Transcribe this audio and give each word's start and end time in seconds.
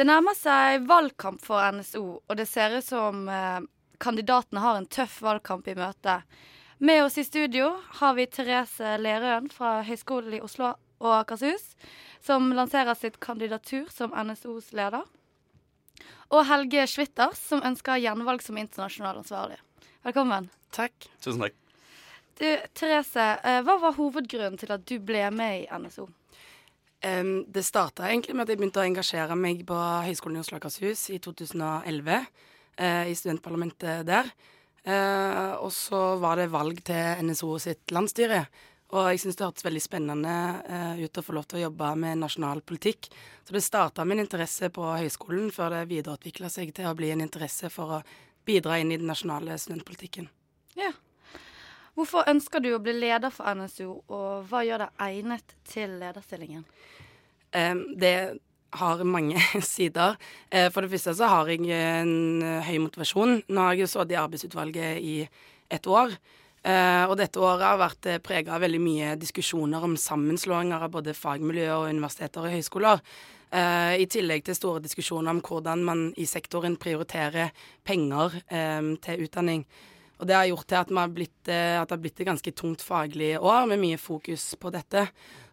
Det 0.00 0.06
nærmer 0.08 0.32
seg 0.32 0.86
valgkamp 0.88 1.42
for 1.44 1.60
NSO, 1.76 2.02
og 2.24 2.36
det 2.38 2.46
ser 2.48 2.72
ut 2.72 2.86
som 2.86 3.26
eh, 3.28 3.58
kandidatene 4.00 4.62
har 4.64 4.78
en 4.78 4.86
tøff 4.88 5.18
valgkamp 5.20 5.66
i 5.68 5.74
møte. 5.76 6.14
Med 6.80 7.02
oss 7.04 7.18
i 7.20 7.24
studio 7.26 7.66
har 7.98 8.14
vi 8.16 8.24
Therese 8.24 8.94
Lerøen 8.96 9.50
fra 9.52 9.82
Høgskolen 9.84 10.38
i 10.38 10.40
Oslo 10.40 10.70
og 11.04 11.10
Akershus, 11.18 11.74
som 12.24 12.48
lanserer 12.56 12.96
sitt 12.96 13.18
kandidatur 13.20 13.90
som 13.92 14.16
NSOs 14.16 14.70
leder. 14.72 15.04
Og 16.32 16.48
Helge 16.48 16.86
Schwitters, 16.88 17.42
som 17.50 17.60
ønsker 17.60 18.00
gjenvalg 18.00 18.40
som 18.40 18.56
internasjonal 18.56 19.20
ansvarlig. 19.20 19.60
Velkommen. 20.08 20.48
Takk. 20.72 20.96
Tusen 21.20 21.44
takk. 21.44 21.60
Du, 22.40 22.48
Therese, 22.72 23.34
eh, 23.44 23.60
hva 23.68 23.76
var 23.84 24.00
hovedgrunnen 24.00 24.56
til 24.56 24.72
at 24.72 24.88
du 24.88 24.96
ble 24.96 25.28
med 25.28 25.66
i 25.66 25.68
NSO? 25.76 26.08
Um, 27.00 27.44
det 27.48 27.62
starta 27.64 28.10
egentlig 28.10 28.34
med 28.36 28.44
at 28.44 28.52
jeg 28.52 28.60
begynte 28.60 28.80
å 28.82 28.84
engasjere 28.84 29.36
meg 29.38 29.62
på 29.68 29.76
Høgskolen 30.04 30.36
i 30.36 30.42
Oslo 30.42 30.58
og 30.58 30.64
Akershus 30.66 31.06
i 31.14 31.16
2011. 31.22 32.26
Uh, 32.76 33.04
I 33.08 33.14
studentparlamentet 33.16 34.04
der. 34.08 34.28
Uh, 34.84 35.56
og 35.64 35.72
så 35.72 36.00
var 36.20 36.40
det 36.40 36.50
valg 36.52 36.82
til 36.84 37.24
NSO 37.24 37.54
sitt 37.62 37.94
landsstyre. 37.94 38.42
Og 38.90 39.06
jeg 39.12 39.20
syns 39.22 39.38
det 39.38 39.46
hørtes 39.46 39.64
veldig 39.64 39.82
spennende 39.84 40.34
uh, 40.66 41.00
ut 41.00 41.20
å 41.20 41.24
få 41.24 41.36
lov 41.36 41.46
til 41.48 41.60
å 41.60 41.64
jobbe 41.68 41.92
med 42.02 42.20
nasjonal 42.20 42.60
politikk. 42.66 43.08
Så 43.46 43.56
det 43.56 43.64
starta 43.64 44.04
en 44.04 44.20
interesse 44.20 44.68
på 44.74 44.90
høyskolen, 44.90 45.48
før 45.54 45.78
det 45.78 45.86
videreutvikla 45.92 46.52
seg 46.52 46.74
til 46.76 46.90
å 46.90 46.96
bli 46.98 47.14
en 47.14 47.24
interesse 47.24 47.72
for 47.72 48.00
å 48.00 48.02
bidra 48.44 48.80
inn 48.80 48.92
i 48.92 49.00
den 49.00 49.08
nasjonale 49.08 49.56
studentpolitikken. 49.60 50.28
Hvorfor 52.00 52.24
ønsker 52.32 52.62
du 52.64 52.70
å 52.72 52.80
bli 52.80 52.94
leder 52.96 53.28
for 53.28 53.44
NSO, 53.52 53.90
og 54.08 54.46
hva 54.48 54.62
gjør 54.64 54.86
deg 54.86 55.02
egnet 55.04 55.52
til 55.68 55.98
lederstillingen? 56.00 56.62
Det 58.00 58.14
har 58.78 59.02
mange 59.04 59.40
sider. 59.66 60.16
Uh, 60.54 60.68
for 60.72 60.84
det 60.84 60.92
første 60.94 61.14
så 61.18 61.30
har 61.30 61.50
jeg 61.50 61.66
en 61.68 62.42
uh, 62.42 62.60
høy 62.66 62.78
motivasjon. 62.86 63.40
Nå 63.48 63.64
har 63.64 63.74
jeg 63.74 63.84
jo 63.84 63.90
sittet 63.94 64.14
i 64.14 64.20
arbeidsutvalget 64.20 65.02
i 65.02 65.16
et 65.70 65.90
år. 65.90 66.14
Uh, 66.60 67.04
og 67.08 67.16
dette 67.20 67.40
året 67.40 67.66
har 67.66 67.80
vært 67.80 68.10
prega 68.24 68.54
av 68.56 68.64
veldig 68.64 68.80
mye 68.84 69.12
diskusjoner 69.20 69.84
om 69.84 69.98
sammenslåinger 69.98 70.86
av 70.86 70.96
både 70.96 71.16
fagmiljøer 71.16 71.76
og 71.76 71.92
universiteter 71.92 72.46
og 72.46 72.56
høyskoler. 72.56 73.04
I 73.50 74.04
tillegg 74.06 74.44
til 74.46 74.54
store 74.54 74.78
diskusjoner 74.78 75.32
om 75.32 75.40
hvordan 75.42 75.80
man 75.82 76.02
i 76.22 76.22
sektoren 76.30 76.76
prioriterer 76.78 77.48
penger 77.82 78.36
til 79.02 79.24
utdanning. 79.24 79.64
Og 80.20 80.28
det 80.28 80.36
har 80.36 80.48
gjort 80.50 80.68
til 80.68 80.76
at, 80.76 80.90
blitt, 81.14 81.38
at, 81.48 81.88
det 81.88 81.94
har 81.94 82.00
blitt 82.02 82.20
et 82.20 82.28
ganske 82.28 82.52
tungt 82.52 82.82
faglig 82.84 83.32
år, 83.40 83.64
med 83.70 83.80
mye 83.80 84.00
fokus 84.00 84.50
på 84.60 84.72
dette. 84.74 85.06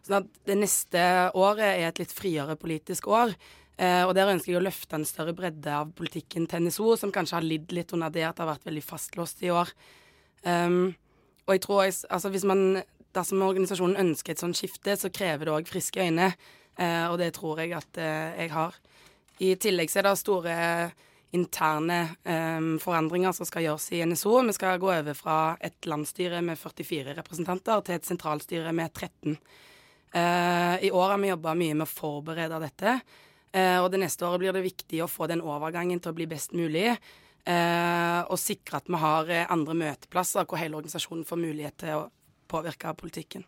Sånn 0.04 0.20
at 0.20 0.42
det 0.48 0.58
neste 0.60 1.00
året 1.38 1.70
er 1.70 1.86
et 1.88 2.02
litt 2.02 2.12
friere 2.12 2.58
politisk 2.60 3.08
år. 3.08 3.32
Eh, 3.78 4.02
og 4.04 4.12
der 4.18 4.28
ønsker 4.32 4.52
jeg 4.52 4.60
å 4.60 4.64
løfte 4.66 4.98
en 4.98 5.06
større 5.06 5.32
bredde 5.38 5.72
av 5.72 5.92
politikken 5.96 6.48
til 6.50 6.66
NSO, 6.66 6.96
som 6.98 7.14
kanskje 7.14 7.38
har 7.38 7.46
lidd 7.46 7.72
litt 7.72 7.94
under 7.96 8.12
det 8.12 8.26
at 8.26 8.36
det 8.36 8.44
har 8.44 8.52
vært 8.52 8.68
veldig 8.68 8.84
fastlåst 8.84 9.44
i 9.46 9.52
år. 9.54 9.70
Um, 10.44 10.92
og 11.46 11.54
jeg 11.54 11.62
tror 11.64 11.82
altså 11.88 12.30
hvis 12.30 12.46
man, 12.46 12.84
Dersom 13.16 13.40
organisasjonen 13.42 13.96
ønsker 13.98 14.34
et 14.34 14.40
sånt 14.42 14.54
skifte, 14.54 14.92
så 15.00 15.08
krever 15.10 15.48
det 15.48 15.52
òg 15.54 15.70
friske 15.70 16.04
øyne. 16.04 16.26
Eh, 16.76 17.06
og 17.08 17.16
det 17.18 17.32
tror 17.34 17.62
jeg 17.62 17.72
at 17.74 17.98
eh, 17.98 18.42
jeg 18.44 18.52
har. 18.52 18.76
I 19.40 19.54
tillegg 19.58 19.90
så 19.90 20.02
er 20.02 20.06
det 20.06 20.12
store 20.20 20.56
interne 21.30 22.08
um, 22.24 22.78
forandringer 22.80 23.34
som 23.36 23.46
skal 23.48 23.66
gjøres 23.66 23.90
i 23.92 24.00
NSO. 24.06 24.38
Vi 24.48 24.54
skal 24.56 24.80
gå 24.80 24.90
over 24.92 25.16
fra 25.16 25.38
et 25.60 25.88
landsstyre 25.88 26.40
med 26.44 26.58
44 26.58 27.16
representanter 27.18 27.84
til 27.84 27.98
et 27.98 28.08
sentralstyre 28.08 28.72
med 28.76 28.92
13. 28.94 29.36
Uh, 30.14 30.76
I 30.84 30.90
år 30.90 31.12
har 31.12 31.20
vi 31.20 31.32
jobba 31.32 31.54
mye 31.58 31.76
med 31.76 31.84
å 31.84 31.90
forberede 31.92 32.62
dette. 32.64 32.96
Uh, 33.52 33.78
og 33.82 33.90
det 33.92 34.00
neste 34.00 34.24
året 34.24 34.40
blir 34.40 34.56
det 34.56 34.64
viktig 34.64 35.02
å 35.04 35.10
få 35.10 35.28
den 35.28 35.44
overgangen 35.44 36.00
til 36.00 36.14
å 36.14 36.16
bli 36.16 36.28
best 36.30 36.56
mulig. 36.56 36.94
Uh, 37.48 38.24
og 38.28 38.40
sikre 38.40 38.80
at 38.80 38.88
vi 38.88 39.00
har 39.00 39.32
andre 39.52 39.76
møteplasser 39.76 40.48
hvor 40.48 40.60
hele 40.60 40.80
organisasjonen 40.80 41.28
får 41.28 41.44
mulighet 41.44 41.80
til 41.84 41.96
å 42.00 42.04
påvirke 42.48 42.92
politikken. 42.96 43.44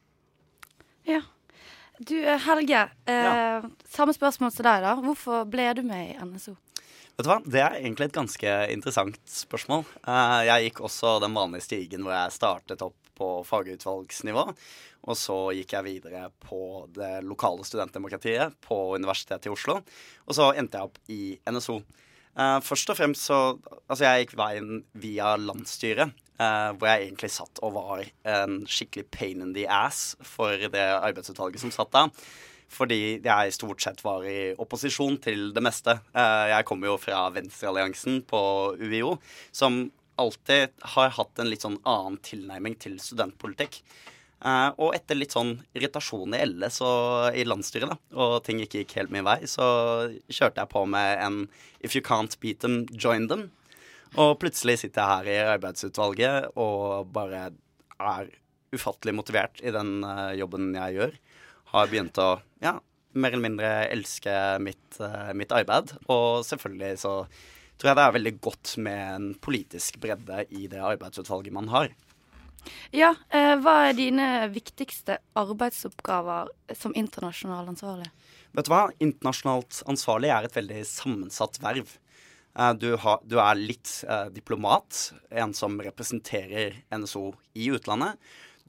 Ja. 1.08 1.22
Du 2.00 2.16
Helge, 2.16 2.86
ja. 3.04 3.60
samme 3.92 4.14
spørsmål 4.16 4.54
til 4.54 4.64
deg, 4.64 4.84
da. 4.86 4.94
Hvorfor 5.04 5.44
ble 5.52 5.66
du 5.76 5.82
med 5.84 6.14
i 6.14 6.16
NSO? 6.24 6.54
Vet 7.16 7.26
du 7.26 7.31
hva? 7.31 7.38
Det 7.44 7.60
er 7.60 7.78
egentlig 7.81 8.09
et 8.09 8.16
ganske 8.16 8.53
interessant 8.72 9.19
spørsmål. 9.28 9.84
Uh, 10.06 10.41
jeg 10.47 10.69
gikk 10.69 10.82
også 10.87 11.19
den 11.22 11.37
vanlige 11.37 11.66
stigen 11.66 12.06
hvor 12.06 12.15
jeg 12.16 12.37
startet 12.37 12.84
opp 12.87 12.97
på 13.21 13.28
fagutvalgsnivå. 13.44 14.47
Og 15.10 15.16
så 15.16 15.37
gikk 15.56 15.75
jeg 15.76 15.87
videre 15.87 16.26
på 16.44 16.87
det 16.97 17.20
lokale 17.28 17.65
studentdemokratiet 17.69 18.56
på 18.65 18.78
Universitetet 18.97 19.49
i 19.49 19.53
Oslo. 19.53 19.81
Og 20.28 20.37
så 20.37 20.50
endte 20.56 20.81
jeg 20.81 20.91
opp 20.91 21.00
i 21.12 21.22
NSO. 21.49 21.81
Uh, 22.38 22.59
først 22.65 22.93
og 22.93 23.00
fremst 23.00 23.26
så 23.26 23.38
Altså, 23.91 24.04
jeg 24.06 24.25
gikk 24.25 24.37
veien 24.38 24.84
via 25.03 25.34
landsstyret. 25.41 26.15
Uh, 26.41 26.72
hvor 26.72 26.88
jeg 26.88 27.09
egentlig 27.10 27.34
satt 27.34 27.60
og 27.60 27.75
var 27.76 28.06
en 28.32 28.62
skikkelig 28.65 29.10
pain 29.12 29.43
in 29.44 29.50
the 29.53 29.66
ass 29.69 30.15
for 30.25 30.56
det 30.56 30.87
arbeidsutvalget 30.94 31.60
som 31.60 31.75
satt 31.75 31.93
da 31.93 32.06
fordi 32.70 33.19
jeg 33.19 33.54
stort 33.54 33.82
sett 33.82 34.03
var 34.04 34.25
i 34.28 34.53
opposisjon 34.60 35.19
til 35.22 35.50
det 35.54 35.62
meste. 35.64 35.97
Jeg 36.14 36.66
kommer 36.69 36.92
jo 36.92 37.00
fra 37.03 37.25
Venstrealliansen 37.34 38.22
på 38.31 38.42
UiO, 38.78 39.16
som 39.50 39.88
alltid 40.20 40.76
har 40.94 41.12
hatt 41.16 41.41
en 41.41 41.50
litt 41.50 41.64
sånn 41.64 41.81
annen 41.88 42.20
tilnærming 42.22 42.78
til 42.81 42.98
studentpolitikk. 43.03 43.82
og 44.81 44.94
etter 44.97 45.19
litt 45.19 45.34
sånn 45.34 45.58
irritasjon 45.76 46.32
i 46.32 46.44
LS 46.47 46.81
og 46.81 47.36
i 47.36 47.44
landsstyret, 47.44 47.91
da, 47.91 47.97
og 48.16 48.38
ting 48.44 48.62
ikke 48.62 48.84
gikk 48.84 48.94
helt 48.97 49.12
min 49.12 49.26
vei, 49.26 49.42
så 49.44 49.66
kjørte 50.31 50.62
jeg 50.62 50.70
på 50.72 50.87
med 50.88 51.19
en 51.20 51.41
If 51.81 51.97
you 51.97 52.00
can't 52.00 52.38
beat 52.41 52.60
them, 52.60 52.87
join 52.92 53.28
them. 53.28 53.50
Og 54.16 54.38
plutselig 54.41 54.81
sitter 54.81 55.02
jeg 55.02 55.10
her 55.10 55.28
i 55.28 55.52
arbeidsutvalget 55.56 56.56
og 56.56 57.12
bare 57.12 57.50
er 58.00 58.32
ufattelig 58.72 59.14
motivert 59.14 59.60
i 59.62 59.72
den 59.75 60.00
jobben 60.38 60.72
jeg 60.76 60.97
gjør 60.97 61.14
har 61.70 61.91
begynt 61.91 62.19
å 62.20 62.32
ja, 62.62 62.76
mer 63.12 63.32
eller 63.32 63.47
mindre 63.47 63.70
elske 63.91 64.34
mitt, 64.62 65.00
uh, 65.00 65.32
mitt, 65.36 65.53
arbeid. 65.54 65.94
Og 66.10 66.44
selvfølgelig 66.47 67.00
så 67.03 67.14
tror 67.81 67.91
jeg 67.91 67.98
det 67.98 68.04
er 68.04 68.16
veldig 68.19 68.34
godt 68.44 68.76
med 68.84 69.03
en 69.14 69.32
politisk 69.41 69.98
bredde 70.03 70.44
i 70.53 70.66
det 70.70 70.82
arbeidsutvalget 70.84 71.54
man 71.56 71.70
har. 71.72 71.91
Ja, 72.92 73.14
eh, 73.32 73.54
hva 73.62 73.76
er 73.88 73.97
dine 73.97 74.26
viktigste 74.53 75.16
arbeidsoppgaver 75.38 76.50
som 76.76 76.94
internasjonal 76.98 77.70
ansvarlig? 77.72 78.10
Vet 78.52 78.66
du 78.66 78.72
hva? 78.72 78.82
Internasjonalt 79.00 79.81
ansvarlig 79.88 80.32
er 80.34 80.47
et 80.47 80.56
veldig 80.58 80.82
sammensatt 80.88 81.60
verv. 81.62 81.94
Eh, 82.58 82.72
du, 82.75 82.91
har, 83.00 83.22
du, 83.25 83.38
er 83.41 83.58
litt 83.58 83.92
eh, 84.08 84.28
diplomat, 84.34 85.12
en 85.31 85.54
som 85.56 85.78
representerer 85.81 86.82
NSO 86.92 87.31
i 87.54 87.70
utlandet. 87.72 88.19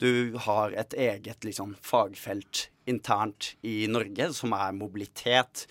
Du 0.02 0.34
har 0.48 0.74
et 0.74 0.94
eget 0.98 1.46
liksom, 1.46 1.76
fagfelt 1.86 2.70
internt 2.90 3.54
i 3.62 3.86
Norge, 3.88 4.32
som 4.34 4.56
er 4.58 4.74
mobilitet, 4.74 5.68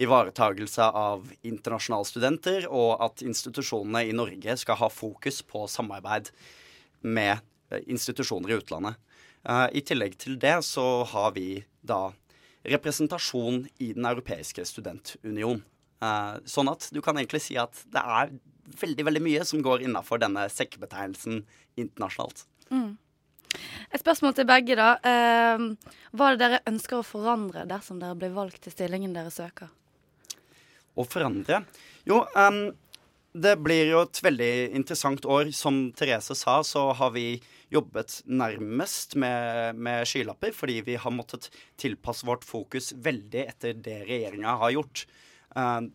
ivaretagelse 0.00 0.84
av 0.96 1.30
internasjonale 1.40 2.08
studenter, 2.08 2.66
og 2.68 3.00
at 3.04 3.24
institusjonene 3.24 4.04
i 4.08 4.14
Norge 4.16 4.56
skal 4.60 4.78
ha 4.80 4.90
fokus 4.92 5.40
på 5.48 5.64
samarbeid 5.68 6.30
med 7.00 7.40
eh, 7.72 7.82
institusjoner 7.88 8.52
i 8.52 8.60
utlandet. 8.60 9.00
Uh, 9.48 9.66
I 9.72 9.80
tillegg 9.80 10.18
til 10.20 10.36
det 10.40 10.58
så 10.68 11.02
har 11.08 11.32
vi 11.36 11.62
da 11.80 12.10
representasjon 12.68 13.62
i 13.80 13.94
Den 13.96 14.04
europeiske 14.04 14.66
studentunion. 14.68 15.62
Uh, 16.04 16.36
sånn 16.44 16.68
at 16.68 16.90
du 16.92 17.00
kan 17.04 17.16
egentlig 17.16 17.46
si 17.46 17.56
at 17.60 17.80
det 17.88 18.04
er 18.04 18.34
veldig 18.80 19.06
veldig 19.08 19.22
mye 19.24 19.44
som 19.48 19.64
går 19.64 19.88
innafor 19.88 20.20
denne 20.20 20.44
sekkebetegnelsen 20.52 21.46
internasjonalt. 21.80 22.44
Mm. 22.68 22.98
Et 23.90 23.98
spørsmål 23.98 24.36
til 24.38 24.46
begge, 24.46 24.76
da. 24.78 24.92
Eh, 25.02 25.94
hva 26.14 26.30
er 26.30 26.36
det 26.36 26.44
dere 26.44 26.60
ønsker 26.70 27.00
å 27.00 27.06
forandre 27.06 27.66
dersom 27.66 27.98
dere 27.98 28.18
blir 28.18 28.34
valgt 28.36 28.62
til 28.62 28.74
stillingen 28.74 29.16
dere 29.16 29.32
søker? 29.34 29.70
Å 30.94 31.06
forandre? 31.06 31.64
Jo, 32.06 32.20
um, 32.38 32.68
det 33.34 33.56
blir 33.62 33.90
jo 33.90 34.04
et 34.04 34.20
veldig 34.22 34.52
interessant 34.78 35.26
år. 35.26 35.50
Som 35.54 35.88
Therese 35.98 36.36
sa, 36.38 36.60
så 36.66 36.90
har 36.98 37.10
vi 37.14 37.40
jobbet 37.70 38.20
nærmest 38.30 39.16
med, 39.18 39.78
med 39.78 40.06
skylapper, 40.06 40.54
fordi 40.54 40.80
vi 40.86 40.96
har 40.98 41.14
måttet 41.14 41.50
tilpasse 41.78 42.26
vårt 42.26 42.46
fokus 42.46 42.92
veldig 42.94 43.44
etter 43.46 43.74
det 43.74 44.04
regjeringa 44.06 44.54
har 44.62 44.74
gjort. 44.78 45.04
Uh, 45.56 45.90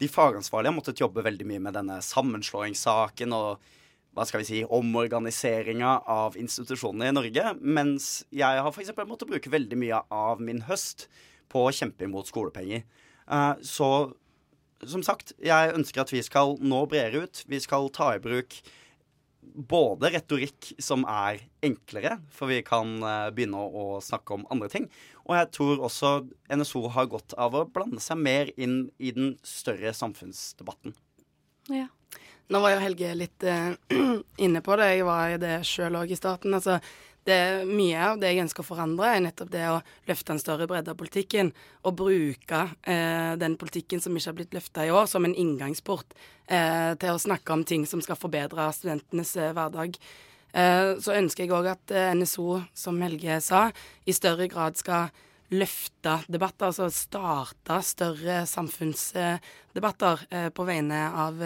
de 0.00 0.08
fagansvarlige 0.08 0.70
har 0.70 0.78
måttet 0.78 1.02
jobbe 1.02 1.26
veldig 1.26 1.50
mye 1.50 1.66
med 1.66 1.76
denne 1.76 1.98
sammenslåingssaken 2.04 3.34
og 3.36 3.70
hva 4.16 4.26
skal 4.26 4.42
vi 4.42 4.48
si, 4.48 4.60
omorganiseringa 4.66 6.00
av 6.10 6.38
institusjonene 6.40 7.10
i 7.10 7.14
Norge. 7.14 7.52
Mens 7.60 8.10
jeg 8.34 8.62
har 8.64 8.72
f.eks. 8.72 8.92
måttet 9.06 9.30
bruke 9.30 9.52
veldig 9.52 9.78
mye 9.78 10.00
av 10.14 10.42
min 10.42 10.64
høst 10.66 11.06
på 11.50 11.66
å 11.66 11.74
kjempe 11.74 12.06
imot 12.06 12.30
skolepenger. 12.30 12.82
Uh, 13.30 13.54
så 13.62 13.90
som 14.88 15.02
sagt, 15.04 15.34
jeg 15.44 15.74
ønsker 15.76 16.02
at 16.02 16.12
vi 16.12 16.22
skal 16.24 16.56
nå 16.64 16.84
bredere 16.90 17.26
ut. 17.26 17.42
Vi 17.50 17.60
skal 17.62 17.90
ta 17.94 18.14
i 18.16 18.22
bruk 18.22 18.56
både 19.40 20.12
retorikk 20.14 20.70
som 20.82 21.04
er 21.08 21.40
enklere, 21.64 22.18
for 22.32 22.50
vi 22.52 22.60
kan 22.64 23.00
eh, 23.02 23.28
begynne 23.34 23.60
å 23.60 24.00
snakke 24.04 24.36
om 24.36 24.46
andre 24.52 24.70
ting. 24.72 24.88
Og 25.26 25.36
jeg 25.36 25.50
tror 25.56 25.84
også 25.88 26.12
NSO 26.52 26.86
har 26.94 27.10
godt 27.12 27.34
av 27.40 27.56
å 27.56 27.66
blande 27.68 28.02
seg 28.04 28.20
mer 28.20 28.52
inn 28.56 28.84
i 28.98 29.12
den 29.16 29.34
større 29.46 29.92
samfunnsdebatten. 29.96 30.94
Ja. 31.70 31.88
Nå 32.50 32.58
var 32.58 32.74
jo 32.74 32.80
Helge 32.82 33.12
litt 33.14 33.46
uh, 33.46 33.70
inne 34.44 34.62
på 34.64 34.74
det. 34.80 34.88
Jeg 34.96 35.06
var 35.06 35.30
i 35.30 35.38
det 35.38 35.60
sjøl 35.68 36.00
òg 36.00 36.10
i 36.10 36.18
starten. 36.18 36.56
Altså, 36.56 36.80
det 37.28 37.36
er 37.36 37.68
mye 37.68 38.00
av 38.00 38.18
det 38.20 38.30
jeg 38.32 38.42
ønsker 38.46 38.64
å 38.64 38.66
forandre, 38.66 39.10
er 39.12 39.22
nettopp 39.22 39.50
det 39.52 39.66
å 39.68 39.76
løfte 40.08 40.34
en 40.34 40.40
større 40.40 40.66
bredde 40.70 40.94
av 40.94 40.98
politikken. 40.98 41.52
Og 41.84 41.98
bruke 42.00 42.62
eh, 42.88 43.36
den 43.38 43.54
politikken 43.60 44.00
som 44.02 44.16
ikke 44.16 44.30
har 44.30 44.38
blitt 44.38 44.56
løfta 44.56 44.86
i 44.86 44.92
år, 44.94 45.06
som 45.10 45.28
en 45.28 45.36
inngangsport 45.36 46.16
eh, 46.48 46.96
til 46.98 47.12
å 47.12 47.20
snakke 47.20 47.54
om 47.54 47.64
ting 47.68 47.84
som 47.86 48.02
skal 48.02 48.18
forbedre 48.18 48.70
studentenes 48.74 49.34
eh, 49.36 49.52
hverdag. 49.56 49.98
Eh, 50.50 50.94
så 51.04 51.18
ønsker 51.18 51.44
jeg 51.44 51.54
òg 51.54 51.68
at 51.74 51.92
eh, 51.94 52.10
NSO, 52.16 52.62
som 52.74 52.98
Helge 53.04 53.36
sa, 53.44 53.66
i 54.08 54.16
større 54.16 54.48
grad 54.50 54.80
skal 54.80 55.12
løfte 55.52 56.22
debatter, 56.30 56.70
altså 56.70 56.88
starte 56.94 57.82
større 57.84 58.42
samfunnsdebatter 58.48 60.26
eh, 60.30 60.48
på 60.56 60.66
vegne 60.66 61.04
av 61.28 61.44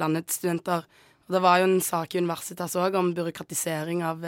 landets 0.00 0.38
studenter. 0.40 0.84
Og 1.26 1.34
det 1.36 1.42
var 1.44 1.60
jo 1.60 1.68
en 1.70 1.80
sak 1.84 2.14
i 2.14 2.22
Universitas 2.22 2.76
òg 2.76 2.96
om 2.98 3.12
byråkratisering 3.16 4.02
av 4.06 4.24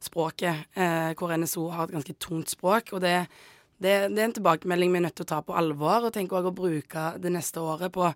språket, 0.00 0.54
eh, 0.74 1.14
hvor 1.18 1.32
NSO 1.36 1.68
har 1.70 1.88
et 1.88 1.96
ganske 1.96 2.14
tungt 2.14 2.50
språk. 2.50 2.92
og 2.92 3.00
det, 3.00 3.26
det, 3.78 4.08
det, 4.14 4.18
er 4.18 4.24
en 4.24 4.32
tilbakemelding 4.32 4.92
vi 4.92 4.98
er 4.98 5.06
nødt 5.06 5.16
til 5.16 5.26
å 5.26 5.32
ta 5.32 5.40
på 5.42 5.56
alvor, 5.56 6.06
og 6.06 6.12
tenker 6.12 6.38
også 6.38 6.52
å 6.52 6.60
bruke 6.60 7.06
det 7.18 7.32
neste 7.32 7.60
året 7.60 7.92
på 7.92 8.06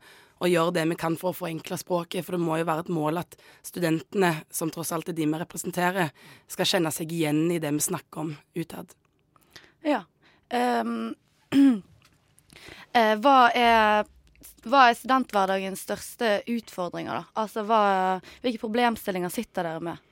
å 0.42 0.50
gjøre 0.50 0.74
det 0.74 0.86
vi 0.90 0.98
kan 0.98 1.16
for 1.18 1.30
å 1.30 1.38
forenkle 1.38 1.78
språket. 1.78 2.24
For 2.24 2.36
det 2.36 2.42
må 2.42 2.58
jo 2.58 2.66
være 2.66 2.86
et 2.86 2.94
mål 2.94 3.22
at 3.22 3.36
studentene, 3.62 4.34
som 4.50 4.70
tross 4.74 4.92
alt 4.92 5.08
er 5.08 5.18
de 5.18 5.26
vi 5.26 5.42
representerer, 5.42 6.10
skal 6.50 6.66
kjenne 6.66 6.90
seg 6.94 7.12
igjen 7.14 7.44
i 7.50 7.60
det 7.62 7.70
vi 7.70 7.84
snakker 7.84 8.24
om 8.24 8.34
utad. 8.58 8.90
Ja. 9.86 10.02
Um, 10.50 11.14
hva 13.22 13.38
er 13.54 14.10
hva 14.62 14.86
er 14.88 14.96
studenthverdagens 14.98 15.82
største 15.82 16.32
utfordringer, 16.50 17.22
da? 17.22 17.42
Altså, 17.42 17.64
hva, 17.66 17.82
hvilke 18.44 18.62
problemstillinger 18.62 19.32
sitter 19.34 19.66
dere 19.66 19.84
med? 19.90 20.08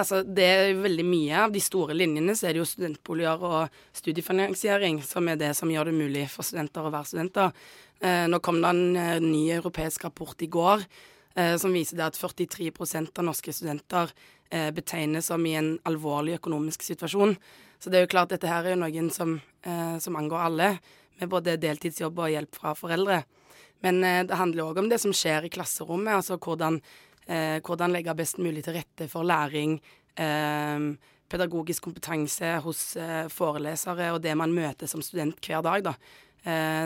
Altså, 0.00 0.22
det 0.22 0.46
er 0.46 0.80
veldig 0.80 1.04
mye. 1.04 1.44
Av 1.44 1.52
de 1.52 1.60
store 1.62 1.96
linjene 1.98 2.36
så 2.38 2.48
er 2.48 2.54
det 2.54 2.62
jo 2.62 2.68
studentboliger 2.68 3.42
og 3.44 3.80
studiefinansiering 3.98 5.00
som 5.04 5.28
er 5.28 5.40
det 5.40 5.52
som 5.58 5.70
gjør 5.72 5.90
det 5.90 5.96
mulig 5.98 6.26
for 6.32 6.46
studenter 6.46 6.86
å 6.86 6.92
være 6.94 7.10
studenter. 7.10 7.56
Eh, 8.00 8.26
nå 8.30 8.40
kom 8.44 8.62
det 8.62 8.70
en 8.70 8.84
eh, 8.96 9.16
ny 9.20 9.42
europeisk 9.58 10.06
rapport 10.06 10.40
i 10.40 10.48
går 10.48 10.86
eh, 11.34 11.56
som 11.60 11.74
viser 11.74 12.00
at 12.06 12.16
43% 12.16 13.10
av 13.12 13.26
norske 13.26 13.52
studenter 13.52 14.14
eh, 14.48 14.70
betegnes 14.72 15.28
som 15.28 15.44
i 15.44 15.56
en 15.58 15.74
alvorlig 15.90 16.38
økonomisk 16.38 16.86
situasjon. 16.86 17.36
Så 17.80 17.90
det 17.90 18.00
er 18.00 18.06
jo 18.06 18.14
klart 18.14 18.32
dette 18.32 18.48
her 18.48 18.70
er 18.70 18.80
noen 18.80 19.10
som, 19.12 19.36
eh, 19.66 19.98
som 20.00 20.16
angår 20.16 20.46
alle, 20.46 20.70
med 21.20 21.30
både 21.30 21.58
deltidsjobb 21.60 22.18
og 22.18 22.32
hjelp 22.32 22.56
fra 22.56 22.74
foreldre. 22.78 23.22
Men 23.84 24.02
eh, 24.04 24.24
det 24.28 24.40
handler 24.40 24.70
òg 24.70 24.82
om 24.82 24.90
det 24.90 25.00
som 25.02 25.14
skjer 25.16 25.46
i 25.46 25.52
klasserommet, 25.52 26.18
altså 26.18 26.40
hvordan 26.40 26.80
Eh, 27.30 27.60
hvordan 27.62 27.92
legge 27.94 28.14
best 28.18 28.40
mulig 28.42 28.64
til 28.66 28.74
rette 28.74 29.06
for 29.08 29.22
læring, 29.22 29.76
eh, 30.18 30.96
pedagogisk 31.30 31.82
kompetanse 31.82 32.58
hos 32.64 32.96
forelesere 33.30 34.12
og 34.12 34.22
det 34.22 34.36
man 34.36 34.52
møter 34.52 34.86
som 34.86 35.02
student 35.02 35.38
hver 35.46 35.62
dag. 35.62 35.84
da. 35.84 35.94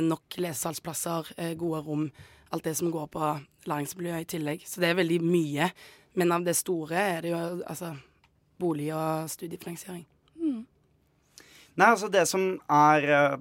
Nok 0.00 0.36
lesesalsplasser, 0.36 1.54
gode 1.56 1.80
rom, 1.80 2.10
alt 2.52 2.64
det 2.64 2.76
som 2.76 2.90
går 2.90 3.06
på 3.06 3.40
læringsmiljøet 3.64 4.20
i 4.20 4.36
tillegg. 4.36 4.60
Så 4.66 4.80
det 4.80 4.90
er 4.90 4.94
veldig 4.94 5.22
mye. 5.22 5.70
Men 6.14 6.32
av 6.32 6.44
det 6.44 6.56
store 6.56 6.94
er 6.96 7.20
det 7.22 7.30
jo 7.30 7.62
altså 7.66 7.96
bolig 8.58 8.92
og 8.94 9.30
studiefinansiering. 9.30 10.04
Mm. 10.36 10.66
Nei, 11.76 11.86
altså 11.86 12.08
det 12.08 12.28
som 12.28 12.60
er 12.68 13.38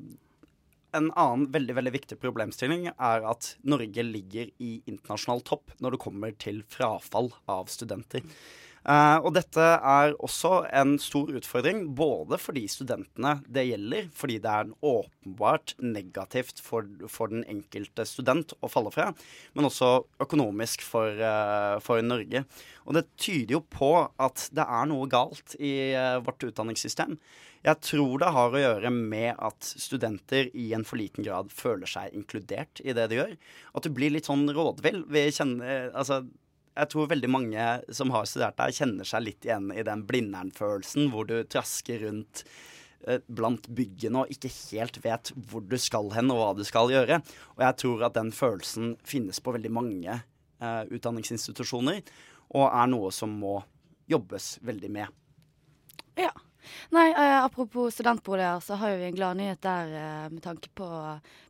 en 0.98 1.10
annen 1.20 1.48
veldig 1.54 1.76
veldig 1.78 1.94
viktig 1.96 2.18
problemstilling 2.22 2.88
er 2.94 3.26
at 3.30 3.54
Norge 3.66 4.06
ligger 4.06 4.52
i 4.64 4.76
internasjonal 4.90 5.44
topp 5.48 5.74
når 5.84 5.96
det 5.96 6.04
kommer 6.06 6.36
til 6.42 6.62
frafall 6.70 7.32
av 7.50 7.72
studenter. 7.74 8.26
Uh, 8.84 9.16
og 9.24 9.30
dette 9.38 9.64
er 9.64 10.16
også 10.20 10.66
en 10.76 10.98
stor 11.00 11.30
utfordring, 11.38 11.86
både 11.96 12.36
for 12.42 12.58
de 12.58 12.66
studentene 12.68 13.38
det 13.48 13.64
gjelder, 13.70 14.10
fordi 14.12 14.42
det 14.44 14.52
er 14.52 14.74
åpenbart 14.84 15.76
negativt 15.80 16.60
for, 16.64 16.90
for 17.08 17.32
den 17.32 17.46
enkelte 17.48 18.04
student 18.08 18.52
å 18.60 18.72
falle 18.72 18.92
fra, 18.92 19.08
men 19.56 19.70
også 19.70 19.94
økonomisk 20.24 20.84
for, 20.84 21.16
uh, 21.16 21.80
for, 21.84 22.04
Norge. 22.04 22.44
Og 22.84 22.98
det 22.98 23.08
tyder 23.16 23.56
jo 23.56 23.64
på 23.64 23.94
at 24.04 24.50
det 24.52 24.68
er 24.68 24.92
noe 24.92 25.08
galt 25.08 25.56
i 25.64 25.74
uh, 25.96 26.20
vårt 26.26 26.44
utdanningssystem. 26.50 27.16
Jeg 27.64 27.80
tror 27.80 28.20
det 28.20 28.34
har 28.36 28.52
å 28.52 28.60
gjøre 28.60 28.90
med 28.92 29.38
at 29.40 29.64
studenter 29.64 30.50
i 30.52 30.74
en 30.76 30.84
for 30.84 31.00
liten 31.00 31.24
grad 31.24 31.54
føler 31.56 31.88
seg 31.88 32.12
inkludert 32.12 32.84
i 32.84 32.92
det 32.92 33.08
de 33.08 33.22
gjør. 33.22 33.38
At 33.72 33.88
du 33.88 33.94
blir 33.96 34.12
litt 34.12 34.28
sånn 34.28 34.44
rådvill. 34.52 35.06
Vi 35.08 35.30
kjenner 35.32 35.94
Altså 35.96 36.26
jeg 36.74 36.90
tror 36.90 37.10
veldig 37.12 37.30
mange 37.30 37.66
som 37.94 38.12
har 38.14 38.28
studert 38.30 38.58
der, 38.58 38.74
kjenner 38.74 39.08
seg 39.08 39.26
litt 39.28 39.46
igjen 39.46 39.70
i 39.76 39.86
den 39.86 40.06
Blindern-følelsen, 40.10 41.10
hvor 41.14 41.28
du 41.30 41.36
trasker 41.46 42.02
rundt 42.08 42.44
eh, 43.06 43.22
blant 43.28 43.70
byggene 43.70 44.24
og 44.24 44.34
ikke 44.34 44.52
helt 44.74 45.00
vet 45.06 45.34
hvor 45.50 45.66
du 45.66 45.78
skal 45.82 46.10
hen 46.16 46.34
og 46.34 46.42
hva 46.42 46.52
du 46.58 46.64
skal 46.68 46.94
gjøre. 46.94 47.22
Og 47.58 47.66
jeg 47.68 47.80
tror 47.84 48.08
at 48.10 48.18
den 48.18 48.34
følelsen 48.36 48.96
finnes 49.06 49.42
på 49.44 49.54
veldig 49.56 49.74
mange 49.74 50.18
eh, 50.18 50.84
utdanningsinstitusjoner, 50.90 52.02
og 52.54 52.66
er 52.70 52.90
noe 52.90 53.14
som 53.14 53.34
må 53.42 53.60
jobbes 54.10 54.58
veldig 54.66 54.92
med. 54.94 55.22
Ja. 56.20 56.34
Nei, 56.96 57.08
eh, 57.12 57.38
apropos 57.44 57.94
studentboliger, 57.96 58.62
så 58.64 58.78
har 58.82 58.98
vi 59.00 59.08
en 59.08 59.18
gladnyhet 59.18 59.62
der 59.66 59.96
eh, 60.00 60.28
med 60.34 60.44
tanke 60.46 60.72
på 60.76 60.88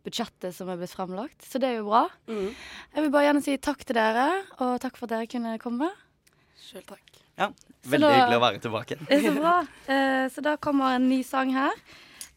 budsjettet 0.06 0.56
som 0.56 0.72
er 0.72 0.80
blitt 0.82 0.94
fremlagt. 0.94 1.44
Så 1.48 1.62
det 1.62 1.72
er 1.72 1.82
jo 1.82 1.90
bra. 1.90 2.06
Mm. 2.30 2.54
Jeg 2.96 3.06
vil 3.06 3.14
bare 3.14 3.28
gjerne 3.30 3.44
si 3.46 3.58
takk 3.58 3.84
til 3.86 4.00
dere, 4.00 4.30
og 4.60 4.80
takk 4.84 5.00
for 5.00 5.10
at 5.10 5.16
dere 5.18 5.32
kunne 5.32 5.58
komme. 5.62 5.92
Sjøl 6.64 6.86
takk. 6.88 7.04
Ja, 7.40 7.50
veldig 7.90 8.08
da, 8.08 8.16
hyggelig 8.20 8.40
å 8.40 8.44
være 8.44 8.64
tilbake. 8.64 8.98
Er 9.10 9.22
så 9.24 9.36
bra. 9.36 9.54
Eh, 9.90 10.26
så 10.34 10.44
da 10.46 10.58
kommer 10.62 10.98
en 10.98 11.08
ny 11.10 11.24
sang 11.26 11.54
her. 11.56 11.78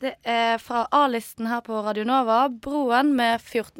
Det 0.00 0.12
er 0.28 0.58
fra 0.60 0.82
A-listen 0.92 1.48
her 1.48 1.62
på 1.64 1.78
Radio 1.80 2.04
Nova, 2.04 2.50
'Broen' 2.52 3.14
med 3.16 3.40
14. 3.40 3.72